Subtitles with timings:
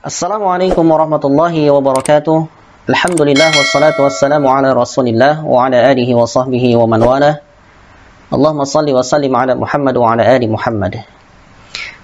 [0.00, 2.48] Assalamualaikum warahmatullahi wabarakatuh.
[2.88, 7.44] Alhamdulillah wassalatu wassalamu ala Rasulillah wa ala alihi wa sahbihi wa man wala.
[8.32, 11.04] Allahumma salli wa sallim ala Muhammad wa ala ali Muhammad.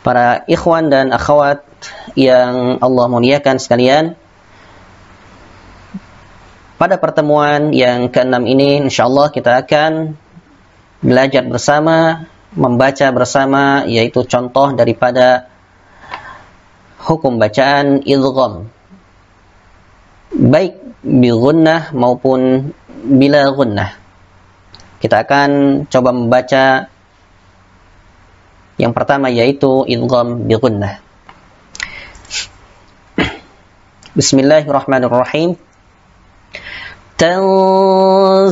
[0.00, 1.68] Para ikhwan dan akhwat
[2.16, 4.16] yang Allah muliakan sekalian,
[6.80, 10.16] pada pertemuan yang keenam ini insyaallah kita akan
[11.04, 12.24] belajar bersama,
[12.56, 15.51] membaca bersama yaitu contoh daripada
[17.02, 18.70] hukum bacaan idgham.
[20.32, 21.30] Baik bi
[21.92, 22.70] maupun
[23.02, 23.90] bila gunnah.
[25.02, 25.50] Kita akan
[25.90, 26.86] coba membaca
[28.78, 31.02] yang pertama yaitu idgham bi gunnah.
[34.18, 35.58] Bismillahirrahmanirrahim.
[37.18, 38.50] Tanzilan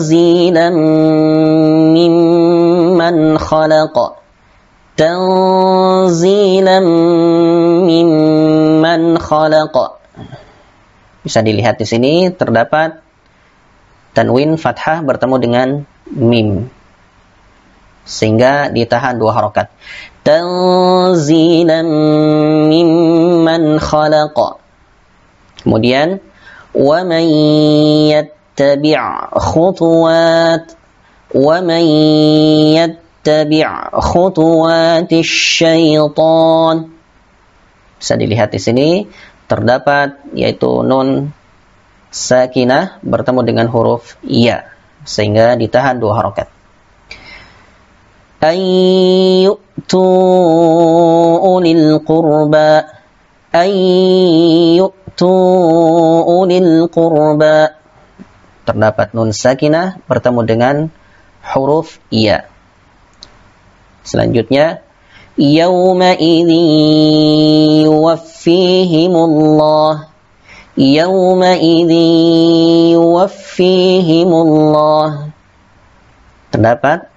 [1.90, 4.19] mimman khalaqa
[5.00, 6.84] Tanzilan
[7.88, 9.96] mimman khalaqa
[11.24, 13.00] Bisa dilihat di sini terdapat
[14.12, 15.68] tanwin fathah bertemu dengan
[16.12, 16.68] mim.
[18.04, 19.72] Sehingga ditahan dua harokat.
[20.20, 21.88] Tanzilan
[22.68, 24.60] mimman khalaqa.
[25.64, 26.20] Kemudian
[26.76, 27.24] wa man
[28.04, 29.00] yattabi'
[29.32, 30.76] khutuwat
[31.32, 31.84] wa man
[33.20, 36.88] yattabi' khutuwat syaitan
[38.00, 38.88] bisa dilihat di sini
[39.44, 41.36] terdapat yaitu nun
[42.08, 44.72] sakinah bertemu dengan huruf iya
[45.04, 46.48] sehingga ditahan dua harokat.
[48.40, 50.00] Ayyutu
[51.44, 52.88] ulil qurba
[53.52, 55.34] ayyutu
[56.24, 57.76] ulil qurba
[58.64, 60.76] terdapat nun sakinah bertemu dengan
[61.44, 62.49] huruf iya.
[64.05, 64.85] Selanjutnya
[65.35, 70.15] yauma idzi yuwaffihimullah
[70.75, 71.91] يومئذ
[72.91, 75.07] يوفيهم الله
[76.51, 77.07] terdapat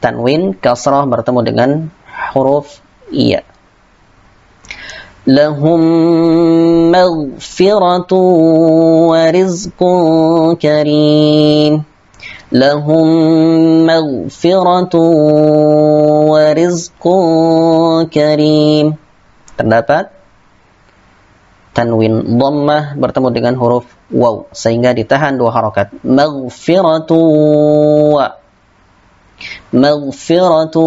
[0.00, 1.70] tanwin kasrah bertemu dengan
[2.32, 2.80] huruf
[3.12, 3.44] iya
[5.28, 5.84] lahum
[6.88, 8.20] maghfiratu
[9.12, 10.56] wa rizqun
[13.85, 15.01] maghfiratu
[16.29, 18.97] wa rizqun karim
[19.55, 20.13] terdapat
[21.75, 27.19] tanwin dhammah bertemu dengan huruf waw sehingga ditahan dua harakat maghfiratu
[28.15, 28.39] wa
[29.75, 30.83] maghfiratu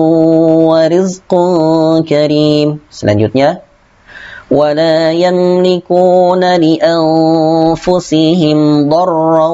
[0.72, 2.80] wa rizqun karim.
[2.88, 3.67] Selanjutnya
[4.53, 8.57] ولا يملكون لأنفسهم
[8.89, 9.49] ضرا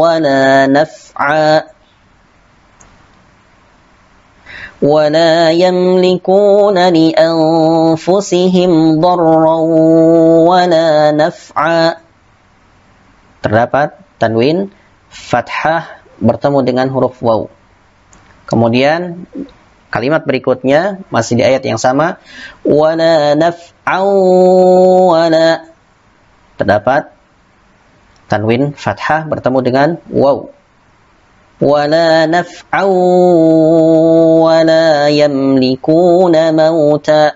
[0.00, 1.62] ولا نفعا
[4.82, 8.70] ولا يملكون لأنفسهم
[9.00, 9.56] ضرا
[10.48, 11.84] ولا نفعا
[13.44, 14.72] terdapat tanwin
[15.12, 17.52] fathah bertemu dengan huruf waw
[18.48, 19.28] kemudian
[19.94, 22.18] kalimat berikutnya masih di ayat yang sama
[22.66, 24.06] wala naf'an
[25.14, 25.48] wala
[26.58, 27.14] terdapat
[28.26, 30.54] tanwin fathah bertemu dengan waw
[31.60, 32.84] ولا نفعا
[34.42, 37.32] ولا يملكون موتا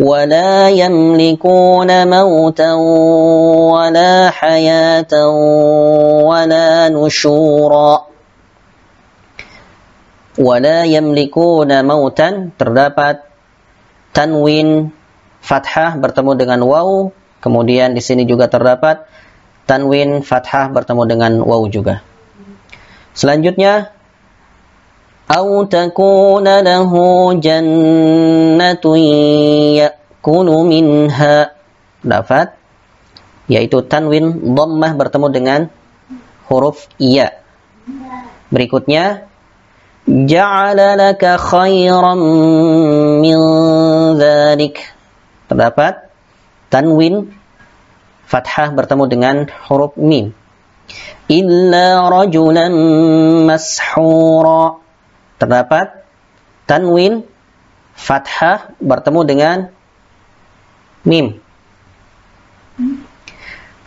[0.00, 2.72] ولا يملكون موتا
[3.72, 5.28] ولا حياة
[6.24, 8.09] ولا نشورا
[10.40, 12.28] ولا يملكون موتا
[12.60, 13.24] terdapat
[14.12, 14.92] tanwin
[15.40, 17.08] fathah bertemu dengan waw
[17.40, 19.08] kemudian di sini juga terdapat
[19.64, 22.04] tanwin fathah bertemu dengan waw juga.
[23.16, 23.96] Selanjutnya
[25.26, 29.00] au takuna lahu jannatun
[29.80, 31.50] yakunu minha
[32.04, 32.54] dapat
[33.50, 35.60] yaitu tanwin dhammah bertemu dengan
[36.46, 37.42] huruf iya.
[38.50, 39.26] Berikutnya
[40.11, 42.19] ja'ala laka khairan
[43.23, 43.39] min
[44.19, 44.83] dhalik
[45.47, 46.11] terdapat
[46.67, 47.31] tanwin
[48.27, 49.35] fathah bertemu dengan
[49.67, 50.35] huruf mim.
[51.31, 52.71] Illa rajulan
[53.47, 54.83] mashura.
[55.39, 56.03] Terdapat
[56.67, 57.23] tanwin
[57.95, 59.57] fathah bertemu dengan
[61.07, 61.39] mim.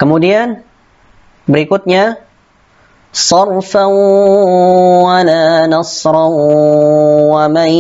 [0.01, 0.65] Kemudian
[1.47, 2.24] berikutnya
[5.07, 6.35] wala nasran
[7.31, 7.71] wa man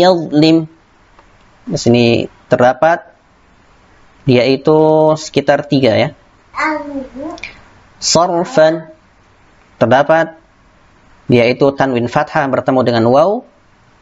[0.00, 0.64] yadhlim.
[1.68, 3.04] Di sini terdapat
[4.24, 6.08] yaitu sekitar tiga ya.
[8.00, 8.88] Sarfan
[9.76, 10.40] terdapat
[11.28, 13.44] yaitu tanwin fathah bertemu dengan waw,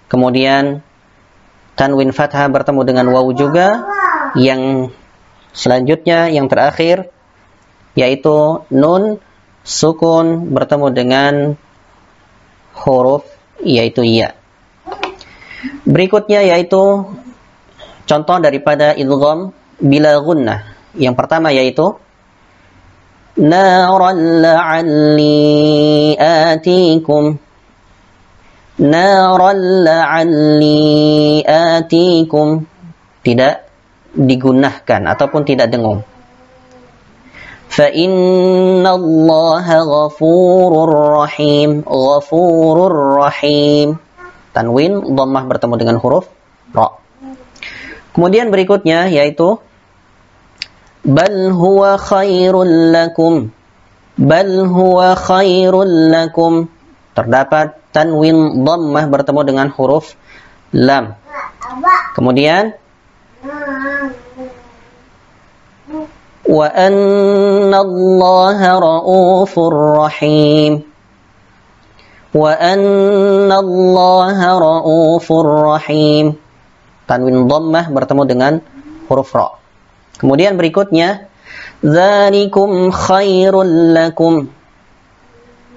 [0.06, 0.86] kemudian
[1.74, 3.82] tanwin fathah bertemu dengan waw juga.
[4.38, 4.94] Yang
[5.50, 7.10] selanjutnya yang terakhir
[7.98, 9.18] yaitu nun
[9.68, 11.34] sukun bertemu dengan
[12.72, 13.28] huruf
[13.60, 14.32] yaitu ya.
[15.84, 17.04] Berikutnya yaitu
[18.08, 20.72] contoh daripada idgham bila gunnah.
[20.96, 22.00] Yang pertama yaitu
[23.36, 25.36] naran la'alli
[33.20, 33.54] tidak
[34.16, 36.00] digunakan ataupun tidak dengung
[37.78, 44.02] fa innallaha ghafurur rahim ghafurur rahim
[44.50, 46.26] tanwin dhammah bertemu dengan huruf
[46.74, 46.98] ra.
[48.10, 49.62] Kemudian berikutnya yaitu
[51.06, 53.54] bal huwa khairul lakum.
[54.18, 56.66] Bal huwa khairul lakum.
[57.14, 60.18] Terdapat tanwin dhammah bertemu dengan huruf
[60.74, 61.14] lam.
[62.18, 62.74] Kemudian
[67.84, 70.82] Allah raufur rahim
[72.34, 76.34] wa anna Allah raufur rahim
[77.06, 78.52] tanwin dhammah bertemu dengan
[79.06, 79.54] huruf ra
[80.18, 81.30] Kemudian berikutnya
[81.78, 84.50] Zalikum khairul lakum.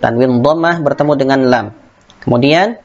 [0.01, 1.65] Tanwin dhammah bertemu dengan lam.
[2.25, 2.81] Kemudian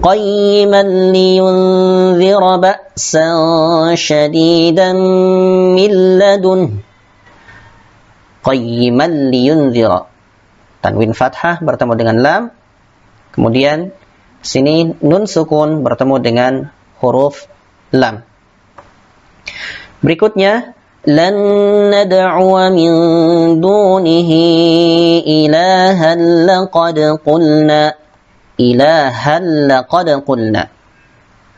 [0.00, 4.96] qayyiman liyunzira ba'san shadidan
[5.76, 6.80] min ladun
[8.45, 10.07] Qayyiman liyunzira.
[10.79, 12.41] Tanwin fathah bertemu dengan lam.
[13.35, 13.91] Kemudian
[14.39, 16.53] sini nun sukun bertemu dengan
[17.03, 17.45] huruf
[17.91, 18.23] lam.
[19.99, 21.35] Berikutnya لن
[21.95, 22.91] ندعو من
[23.63, 24.31] دونه
[25.23, 26.11] إلها
[26.43, 27.83] لقد قلنا
[28.59, 29.35] إلها
[29.71, 30.63] لقد قلنا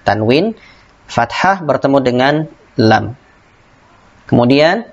[0.05, 0.53] tanwin
[1.09, 2.33] fathah bertemu dengan
[2.77, 3.17] lam
[4.29, 4.85] kemudian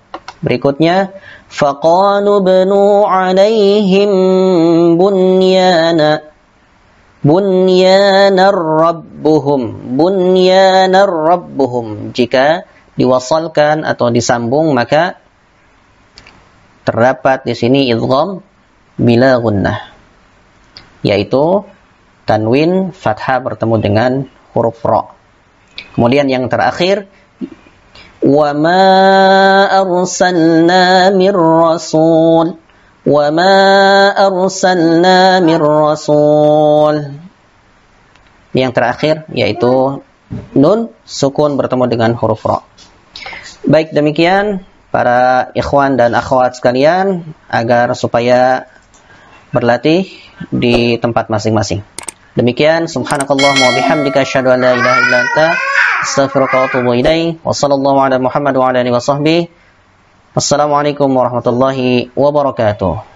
[0.44, 1.16] berikutnya
[1.48, 4.12] faqalu bnu alaihim
[5.00, 6.28] bunyana
[7.24, 12.68] bunyanar rabbuhum bunyanar rabbuhum jika
[13.00, 15.18] diwasalkan atau disambung maka
[16.84, 18.44] terdapat di sini idgham
[19.00, 19.94] bila gunnah
[21.04, 21.64] yaitu
[22.24, 24.12] tanwin fathah bertemu dengan
[24.56, 25.12] huruf ra.
[25.94, 27.12] Kemudian yang terakhir
[29.84, 32.56] arsalna mir rasul
[33.04, 33.56] wa ma
[34.16, 37.20] arsalna mir rasul.
[38.54, 40.00] Yang terakhir yaitu
[40.56, 42.64] nun sukun bertemu dengan huruf ra.
[43.68, 48.70] Baik demikian para ikhwan dan akhwat sekalian agar supaya
[49.50, 50.06] berlatih
[50.54, 51.82] di tempat masing-masing.
[52.34, 55.48] Demikian subhanakallah wa bihamdika asyhadu an la ilaha illa anta
[56.04, 57.40] astaghfiruka wa atubu ilaik.
[57.42, 59.42] Wa sallallahu ala Muhammad wa ala alihi wa sahbihi.
[60.36, 63.13] Wassalamualaikum warahmatullahi wabarakatuh.